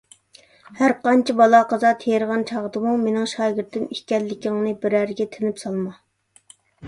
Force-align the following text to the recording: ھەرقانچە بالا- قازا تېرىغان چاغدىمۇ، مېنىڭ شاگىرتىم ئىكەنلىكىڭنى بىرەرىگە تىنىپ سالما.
ھەرقانچە 0.77 1.33
بالا- 1.41 1.59
قازا 1.73 1.91
تېرىغان 2.03 2.45
چاغدىمۇ، 2.51 2.95
مېنىڭ 3.03 3.29
شاگىرتىم 3.35 3.85
ئىكەنلىكىڭنى 3.97 4.73
بىرەرىگە 4.87 5.29
تىنىپ 5.37 5.63
سالما. 5.65 5.93